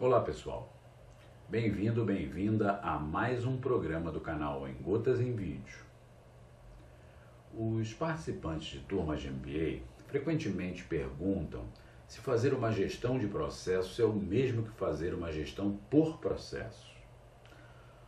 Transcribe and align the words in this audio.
Olá 0.00 0.22
pessoal, 0.22 0.72
bem-vindo, 1.46 2.02
bem-vinda 2.06 2.80
a 2.82 2.98
mais 2.98 3.44
um 3.44 3.58
programa 3.58 4.10
do 4.10 4.18
canal 4.18 4.66
Em 4.66 4.72
Gotas 4.72 5.20
em 5.20 5.36
Vídeo. 5.36 5.84
Os 7.54 7.92
participantes 7.92 8.68
de 8.68 8.78
turmas 8.78 9.20
de 9.20 9.28
MBA 9.28 9.82
frequentemente 10.06 10.84
perguntam 10.84 11.66
se 12.08 12.18
fazer 12.18 12.54
uma 12.54 12.72
gestão 12.72 13.18
de 13.18 13.26
processos 13.26 14.00
é 14.00 14.04
o 14.06 14.10
mesmo 14.10 14.62
que 14.62 14.70
fazer 14.70 15.12
uma 15.12 15.30
gestão 15.30 15.78
por 15.90 16.16
processos. 16.16 16.96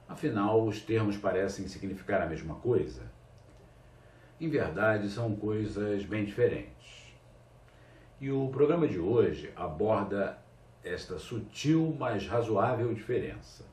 Afinal, 0.09 0.65
os 0.65 0.81
termos 0.81 1.19
parecem 1.19 1.69
significar 1.69 2.23
a 2.23 2.27
mesma 2.27 2.55
coisa? 2.55 3.03
Em 4.41 4.49
verdade, 4.49 5.11
são 5.11 5.37
coisas 5.37 6.07
bem 6.07 6.25
diferentes. 6.25 7.13
E 8.19 8.31
o 8.31 8.49
programa 8.49 8.89
de 8.89 8.99
hoje 8.99 9.53
aborda 9.55 10.42
esta 10.85 11.19
sutil, 11.19 11.95
mas 11.99 12.27
razoável 12.27 12.93
diferença. 12.93 13.65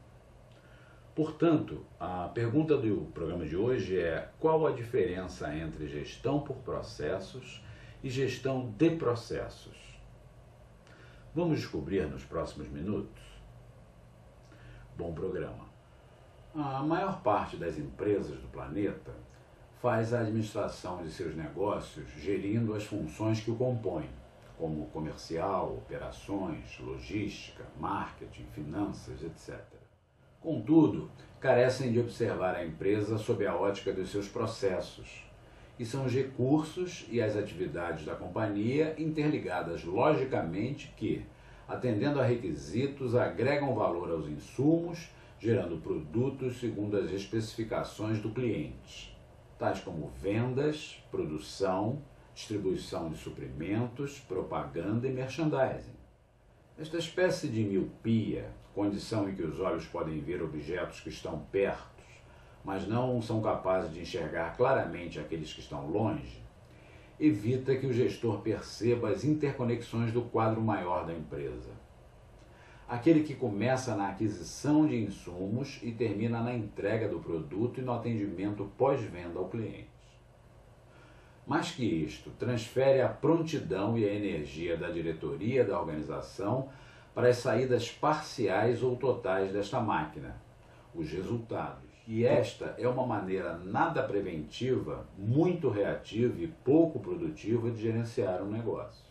Portanto, 1.15 1.85
a 1.99 2.29
pergunta 2.29 2.77
do 2.77 3.11
programa 3.13 3.45
de 3.45 3.55
hoje 3.55 3.99
é: 3.99 4.29
qual 4.39 4.65
a 4.65 4.71
diferença 4.71 5.53
entre 5.53 5.87
gestão 5.87 6.39
por 6.39 6.55
processos 6.57 7.63
e 8.03 8.09
gestão 8.09 8.71
de 8.77 8.91
processos? 8.91 9.77
Vamos 11.35 11.59
descobrir 11.59 12.07
nos 12.07 12.23
próximos 12.23 12.69
minutos? 12.69 13.21
Bom 14.97 15.13
programa. 15.13 15.67
A 16.55 16.81
maior 16.83 17.21
parte 17.21 17.57
das 17.57 17.77
empresas 17.77 18.39
do 18.39 18.47
planeta 18.47 19.13
faz 19.81 20.13
a 20.13 20.21
administração 20.21 21.03
de 21.03 21.11
seus 21.11 21.35
negócios 21.35 22.09
gerindo 22.17 22.73
as 22.73 22.83
funções 22.83 23.39
que 23.39 23.51
o 23.51 23.55
compõem, 23.55 24.09
como 24.59 24.87
comercial, 24.87 25.73
operações, 25.77 26.77
logística, 26.81 27.63
marketing, 27.79 28.45
finanças, 28.53 29.23
etc. 29.23 29.57
Contudo, 30.41 31.09
carecem 31.39 31.93
de 31.93 31.99
observar 31.99 32.55
a 32.55 32.65
empresa 32.65 33.17
sob 33.17 33.47
a 33.47 33.55
ótica 33.55 33.93
dos 33.93 34.11
seus 34.11 34.27
processos, 34.27 35.23
e 35.79 35.85
são 35.85 36.05
os 36.05 36.13
recursos 36.13 37.05
e 37.09 37.21
as 37.21 37.37
atividades 37.37 38.05
da 38.05 38.13
companhia 38.13 38.93
interligadas 38.97 39.85
logicamente 39.85 40.93
que, 40.97 41.25
atendendo 41.65 42.19
a 42.19 42.25
requisitos, 42.25 43.15
agregam 43.15 43.73
valor 43.73 44.11
aos 44.11 44.27
insumos, 44.27 45.09
gerando 45.39 45.77
produtos 45.77 46.59
segundo 46.59 46.97
as 46.97 47.09
especificações 47.11 48.19
do 48.19 48.31
cliente, 48.31 49.17
tais 49.57 49.79
como 49.79 50.11
vendas, 50.21 51.01
produção, 51.09 52.01
distribuição 52.39 53.09
de 53.09 53.17
suprimentos, 53.17 54.17
propaganda 54.19 55.05
e 55.05 55.11
merchandising. 55.11 55.99
Esta 56.77 56.97
espécie 56.97 57.49
de 57.49 57.65
miopia, 57.65 58.49
condição 58.73 59.29
em 59.29 59.35
que 59.35 59.43
os 59.43 59.59
olhos 59.59 59.85
podem 59.85 60.21
ver 60.21 60.41
objetos 60.41 61.01
que 61.01 61.09
estão 61.09 61.39
perto, 61.51 62.01
mas 62.63 62.87
não 62.87 63.21
são 63.21 63.41
capazes 63.41 63.93
de 63.93 63.99
enxergar 63.99 64.55
claramente 64.55 65.19
aqueles 65.19 65.53
que 65.53 65.59
estão 65.59 65.85
longe, 65.91 66.41
evita 67.19 67.75
que 67.75 67.85
o 67.85 67.91
gestor 67.91 68.39
perceba 68.39 69.09
as 69.09 69.25
interconexões 69.25 70.13
do 70.13 70.21
quadro 70.21 70.61
maior 70.61 71.05
da 71.05 71.13
empresa. 71.13 71.71
Aquele 72.87 73.23
que 73.23 73.35
começa 73.35 73.97
na 73.97 74.07
aquisição 74.07 74.87
de 74.87 74.95
insumos 74.95 75.77
e 75.83 75.91
termina 75.91 76.41
na 76.41 76.55
entrega 76.55 77.09
do 77.09 77.19
produto 77.19 77.81
e 77.81 77.83
no 77.83 77.91
atendimento 77.91 78.71
pós-venda 78.77 79.37
ao 79.37 79.49
cliente. 79.49 79.98
Mais 81.49 81.71
que 81.71 81.83
isto, 81.83 82.29
transfere 82.37 83.01
a 83.01 83.09
prontidão 83.09 83.97
e 83.97 84.07
a 84.07 84.13
energia 84.13 84.77
da 84.77 84.87
diretoria 84.91 85.65
da 85.65 85.79
organização 85.79 86.69
para 87.11 87.29
as 87.29 87.37
saídas 87.37 87.89
parciais 87.89 88.83
ou 88.83 88.95
totais 88.95 89.51
desta 89.51 89.81
máquina, 89.81 90.39
os 90.93 91.09
resultados. 91.09 91.89
E 92.05 92.23
esta 92.23 92.75
é 92.77 92.87
uma 92.87 93.03
maneira 93.03 93.57
nada 93.57 94.03
preventiva, 94.03 95.07
muito 95.17 95.69
reativa 95.69 96.39
e 96.39 96.45
pouco 96.45 96.99
produtiva 96.99 97.71
de 97.71 97.81
gerenciar 97.81 98.43
um 98.43 98.51
negócio. 98.51 99.03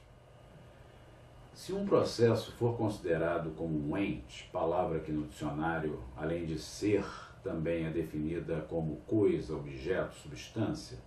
Se 1.52 1.72
um 1.72 1.84
processo 1.84 2.52
for 2.52 2.76
considerado 2.76 3.50
como 3.56 3.76
um 3.76 3.98
ente, 3.98 4.48
palavra 4.52 5.00
que 5.00 5.10
no 5.10 5.26
dicionário, 5.26 5.98
além 6.16 6.46
de 6.46 6.56
ser, 6.56 7.04
também 7.42 7.84
é 7.84 7.90
definida 7.90 8.64
como 8.68 8.98
coisa, 9.08 9.56
objeto, 9.56 10.14
substância, 10.14 10.98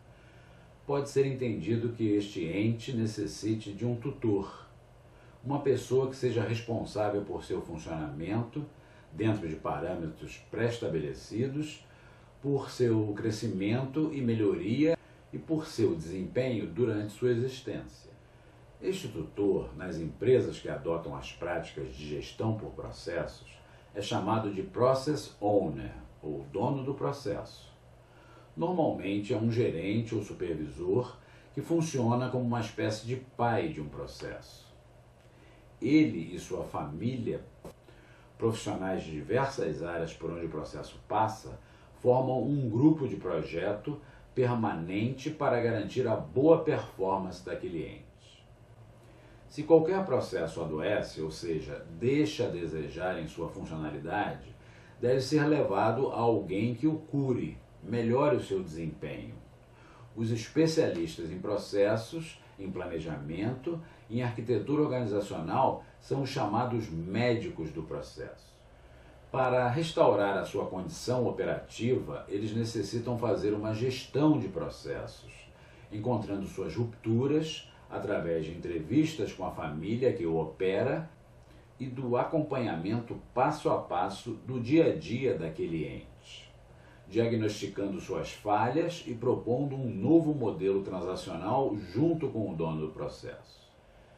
pode 0.91 1.09
ser 1.09 1.25
entendido 1.25 1.93
que 1.93 2.17
este 2.17 2.43
ente 2.43 2.91
necessite 2.91 3.71
de 3.71 3.85
um 3.85 3.95
tutor, 3.95 4.67
uma 5.41 5.61
pessoa 5.61 6.09
que 6.09 6.15
seja 6.17 6.43
responsável 6.43 7.21
por 7.21 7.45
seu 7.45 7.61
funcionamento, 7.61 8.65
dentro 9.13 9.47
de 9.47 9.55
parâmetros 9.55 10.43
pré-estabelecidos, 10.51 11.87
por 12.41 12.69
seu 12.69 13.13
crescimento 13.15 14.11
e 14.11 14.19
melhoria 14.19 14.97
e 15.31 15.39
por 15.39 15.65
seu 15.65 15.95
desempenho 15.95 16.67
durante 16.67 17.13
sua 17.13 17.31
existência. 17.31 18.11
Este 18.81 19.07
tutor, 19.07 19.73
nas 19.77 19.95
empresas 19.95 20.59
que 20.59 20.67
adotam 20.67 21.15
as 21.15 21.31
práticas 21.31 21.95
de 21.95 22.05
gestão 22.05 22.57
por 22.57 22.71
processos, 22.71 23.47
é 23.95 24.01
chamado 24.01 24.53
de 24.53 24.61
Process 24.61 25.37
Owner, 25.39 25.93
ou 26.21 26.45
dono 26.51 26.83
do 26.83 26.93
processo 26.93 27.70
normalmente 28.55 29.33
é 29.33 29.37
um 29.37 29.51
gerente 29.51 30.15
ou 30.15 30.23
supervisor 30.23 31.17
que 31.53 31.61
funciona 31.61 32.29
como 32.29 32.45
uma 32.45 32.61
espécie 32.61 33.05
de 33.05 33.15
pai 33.15 33.69
de 33.69 33.81
um 33.81 33.89
processo. 33.89 34.65
Ele 35.81 36.35
e 36.35 36.39
sua 36.39 36.63
família, 36.63 37.41
profissionais 38.37 39.03
de 39.03 39.11
diversas 39.11 39.83
áreas 39.83 40.13
por 40.13 40.31
onde 40.31 40.45
o 40.45 40.49
processo 40.49 40.99
passa, 41.07 41.59
formam 42.01 42.41
um 42.43 42.69
grupo 42.69 43.07
de 43.07 43.15
projeto 43.15 43.99
permanente 44.33 45.29
para 45.29 45.61
garantir 45.61 46.07
a 46.07 46.15
boa 46.15 46.63
performance 46.63 47.43
daquele 47.43 47.85
ente. 47.85 48.45
Se 49.49 49.63
qualquer 49.63 50.05
processo 50.05 50.61
adoece, 50.61 51.21
ou 51.21 51.29
seja, 51.29 51.85
deixa 51.99 52.45
a 52.45 52.49
desejar 52.49 53.21
em 53.21 53.27
sua 53.27 53.49
funcionalidade, 53.49 54.55
deve 55.01 55.19
ser 55.19 55.45
levado 55.45 56.11
a 56.11 56.19
alguém 56.19 56.73
que 56.73 56.87
o 56.87 56.95
cure 56.95 57.57
melhore 57.83 58.35
o 58.35 58.43
seu 58.43 58.61
desempenho. 58.61 59.35
Os 60.15 60.31
especialistas 60.31 61.31
em 61.31 61.39
processos, 61.39 62.39
em 62.59 62.69
planejamento 62.69 63.81
em 64.09 64.21
arquitetura 64.21 64.81
organizacional 64.81 65.83
são 65.99 66.23
os 66.23 66.29
chamados 66.29 66.89
médicos 66.89 67.71
do 67.71 67.83
processo. 67.83 68.51
Para 69.31 69.69
restaurar 69.69 70.37
a 70.37 70.43
sua 70.43 70.65
condição 70.65 71.25
operativa, 71.25 72.25
eles 72.27 72.53
necessitam 72.53 73.17
fazer 73.17 73.53
uma 73.53 73.73
gestão 73.73 74.37
de 74.37 74.49
processos, 74.49 75.31
encontrando 75.89 76.45
suas 76.45 76.75
rupturas 76.75 77.71
através 77.89 78.45
de 78.45 78.51
entrevistas 78.51 79.31
com 79.31 79.45
a 79.45 79.51
família 79.51 80.11
que 80.11 80.25
o 80.25 80.35
opera 80.35 81.09
e 81.79 81.85
do 81.85 82.17
acompanhamento 82.17 83.17
passo 83.33 83.69
a 83.69 83.77
passo 83.77 84.31
do 84.45 84.59
dia 84.59 84.87
a 84.87 84.95
dia 84.95 85.37
daquele 85.37 85.85
ente 85.85 86.50
diagnosticando 87.11 87.99
suas 87.99 88.31
falhas 88.31 89.03
e 89.05 89.13
propondo 89.13 89.75
um 89.75 89.85
novo 89.85 90.33
modelo 90.33 90.81
transacional 90.81 91.75
junto 91.93 92.29
com 92.29 92.49
o 92.49 92.55
dono 92.55 92.87
do 92.87 92.93
processo. 92.93 93.59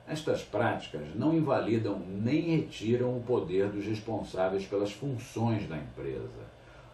Estas 0.08 0.44
práticas 0.44 1.16
não 1.16 1.36
invalidam 1.36 2.00
nem 2.00 2.42
retiram 2.58 3.18
o 3.18 3.24
poder 3.24 3.70
dos 3.70 3.84
responsáveis 3.84 4.68
pelas 4.68 4.92
funções 4.92 5.68
da 5.68 5.76
empresa, 5.76 6.46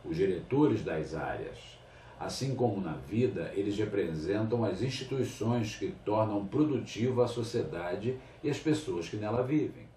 os 0.05 0.15
diretores 0.15 0.85
das 0.85 1.13
áreas. 1.13 1.57
Assim 2.17 2.55
como 2.55 2.79
na 2.79 2.93
vida, 2.93 3.51
eles 3.53 3.77
representam 3.77 4.63
as 4.63 4.81
instituições 4.81 5.75
que 5.75 5.93
tornam 6.05 6.45
produtiva 6.45 7.25
a 7.25 7.27
sociedade 7.27 8.17
e 8.41 8.49
as 8.49 8.57
pessoas 8.57 9.09
que 9.09 9.17
nela 9.17 9.43
vivem. 9.43 9.88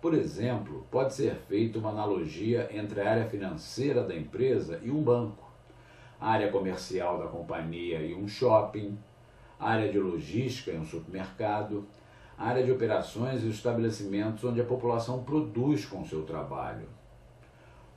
Por 0.00 0.14
exemplo, 0.14 0.86
pode 0.92 1.12
ser 1.12 1.34
feita 1.48 1.78
uma 1.78 1.90
analogia 1.90 2.68
entre 2.72 3.00
a 3.00 3.10
área 3.10 3.26
financeira 3.26 4.04
da 4.04 4.14
empresa 4.14 4.78
e 4.80 4.92
um 4.92 5.02
banco, 5.02 5.50
a 6.20 6.30
área 6.30 6.52
comercial 6.52 7.18
da 7.18 7.26
companhia 7.26 8.00
e 8.00 8.14
um 8.14 8.28
shopping, 8.28 8.96
a 9.58 9.70
área 9.70 9.90
de 9.90 9.98
logística 9.98 10.70
e 10.70 10.78
um 10.78 10.84
supermercado, 10.84 11.84
a 12.36 12.46
área 12.46 12.62
de 12.62 12.70
operações 12.70 13.42
e 13.42 13.46
os 13.46 13.56
estabelecimentos 13.56 14.44
onde 14.44 14.60
a 14.60 14.64
população 14.64 15.24
produz 15.24 15.84
com 15.84 16.04
seu 16.04 16.22
trabalho, 16.22 16.88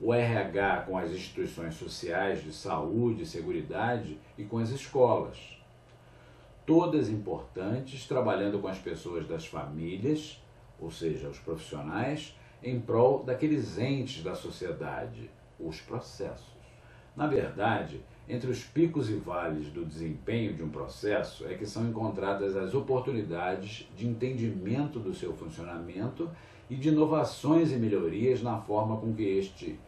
o 0.00 0.12
RH 0.12 0.82
com 0.88 0.98
as 0.98 1.12
instituições 1.12 1.76
sociais 1.76 2.42
de 2.42 2.52
saúde 2.52 3.22
e 3.22 3.26
seguridade 3.26 4.18
e 4.36 4.42
com 4.42 4.58
as 4.58 4.70
escolas. 4.70 5.56
Todas 6.66 7.08
importantes, 7.08 8.08
trabalhando 8.08 8.58
com 8.58 8.66
as 8.66 8.78
pessoas 8.78 9.28
das 9.28 9.46
famílias 9.46 10.42
ou 10.82 10.90
seja, 10.90 11.28
os 11.28 11.38
profissionais, 11.38 12.36
em 12.62 12.80
prol 12.80 13.22
daqueles 13.22 13.78
entes 13.78 14.22
da 14.22 14.34
sociedade, 14.34 15.30
os 15.58 15.80
processos. 15.80 16.52
Na 17.16 17.26
verdade, 17.26 18.00
entre 18.28 18.50
os 18.50 18.64
picos 18.64 19.08
e 19.08 19.14
vales 19.14 19.68
do 19.68 19.84
desempenho 19.84 20.54
de 20.54 20.62
um 20.62 20.68
processo 20.68 21.46
é 21.46 21.54
que 21.54 21.66
são 21.66 21.88
encontradas 21.88 22.56
as 22.56 22.74
oportunidades 22.74 23.88
de 23.96 24.08
entendimento 24.08 24.98
do 24.98 25.14
seu 25.14 25.34
funcionamento 25.34 26.30
e 26.68 26.74
de 26.74 26.88
inovações 26.88 27.70
e 27.70 27.76
melhorias 27.76 28.42
na 28.42 28.58
forma 28.58 28.96
com 28.96 29.14
que 29.14 29.22
este 29.22 29.78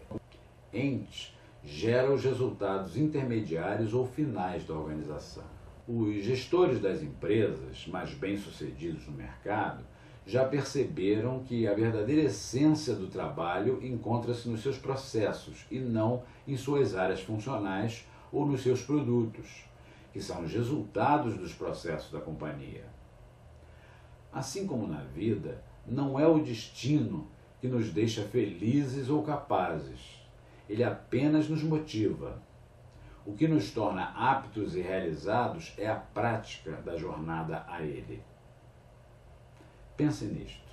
ente 0.72 1.34
gera 1.64 2.12
os 2.12 2.22
resultados 2.22 2.96
intermediários 2.96 3.94
ou 3.94 4.06
finais 4.06 4.66
da 4.66 4.74
organização. 4.74 5.44
Os 5.88 6.22
gestores 6.22 6.80
das 6.80 7.02
empresas 7.02 7.86
mais 7.86 8.12
bem-sucedidos 8.14 9.06
no 9.06 9.12
mercado 9.12 9.84
já 10.26 10.44
perceberam 10.44 11.40
que 11.40 11.66
a 11.66 11.74
verdadeira 11.74 12.22
essência 12.22 12.94
do 12.94 13.08
trabalho 13.08 13.84
encontra-se 13.84 14.48
nos 14.48 14.62
seus 14.62 14.78
processos 14.78 15.66
e 15.70 15.78
não 15.78 16.22
em 16.48 16.56
suas 16.56 16.94
áreas 16.94 17.20
funcionais 17.20 18.06
ou 18.32 18.46
nos 18.46 18.62
seus 18.62 18.82
produtos, 18.82 19.64
que 20.12 20.20
são 20.20 20.42
os 20.42 20.52
resultados 20.52 21.36
dos 21.36 21.52
processos 21.52 22.10
da 22.10 22.20
companhia. 22.20 22.84
Assim 24.32 24.66
como 24.66 24.86
na 24.86 25.02
vida, 25.02 25.62
não 25.86 26.18
é 26.18 26.26
o 26.26 26.42
destino 26.42 27.28
que 27.60 27.68
nos 27.68 27.90
deixa 27.90 28.22
felizes 28.22 29.08
ou 29.08 29.22
capazes. 29.22 30.20
Ele 30.68 30.82
apenas 30.82 31.48
nos 31.48 31.62
motiva. 31.62 32.42
O 33.26 33.34
que 33.34 33.46
nos 33.46 33.70
torna 33.70 34.04
aptos 34.16 34.74
e 34.74 34.80
realizados 34.80 35.72
é 35.78 35.88
a 35.88 35.94
prática 35.94 36.72
da 36.72 36.96
jornada 36.96 37.64
a 37.68 37.82
ele. 37.82 38.22
Pense 39.96 40.24
nisto. 40.26 40.63